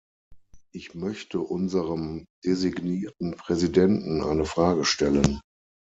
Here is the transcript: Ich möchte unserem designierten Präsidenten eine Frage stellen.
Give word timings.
Ich 0.73 0.95
möchte 0.95 1.39
unserem 1.41 2.25
designierten 2.43 3.35
Präsidenten 3.37 4.23
eine 4.23 4.45
Frage 4.45 4.83
stellen. 4.83 5.39